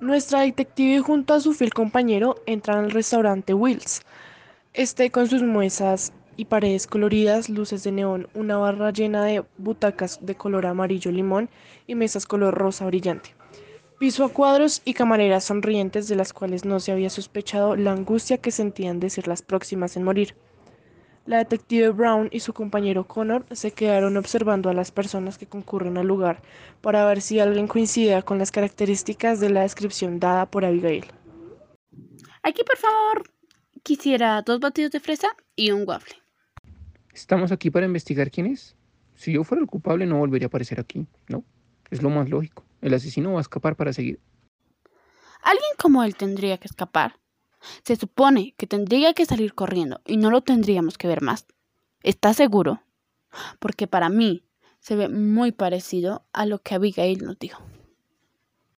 [0.00, 4.00] Nuestra detective junto a su fiel compañero entran al restaurante Wills.
[4.72, 10.18] Este con sus mesas y paredes coloridas, luces de neón, una barra llena de butacas
[10.24, 11.48] de color amarillo limón
[11.86, 13.34] y mesas color rosa brillante.
[13.98, 18.38] Piso a cuadros y camareras sonrientes de las cuales no se había sospechado la angustia
[18.38, 20.36] que sentían de ser las próximas en morir.
[21.24, 25.96] La detective Brown y su compañero Connor se quedaron observando a las personas que concurren
[25.96, 26.42] al lugar
[26.82, 31.06] para ver si alguien coincidía con las características de la descripción dada por Abigail.
[32.42, 33.30] Aquí, por favor,
[33.82, 36.25] quisiera dos batidos de fresa y un waffle.
[37.16, 38.76] Estamos aquí para investigar quién es.
[39.14, 41.44] Si yo fuera el culpable no volvería a aparecer aquí, ¿no?
[41.90, 42.62] Es lo más lógico.
[42.82, 44.20] El asesino va a escapar para seguir.
[45.40, 47.18] Alguien como él tendría que escapar.
[47.84, 51.46] Se supone que tendría que salir corriendo y no lo tendríamos que ver más.
[52.02, 52.82] ¿Estás seguro?
[53.60, 54.44] Porque para mí
[54.80, 57.62] se ve muy parecido a lo que Abigail nos dijo.